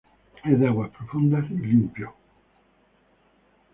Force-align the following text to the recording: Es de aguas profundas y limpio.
Es 0.43 0.59
de 0.59 0.67
aguas 0.67 0.89
profundas 0.89 1.45
y 1.51 1.57
limpio. 1.57 2.15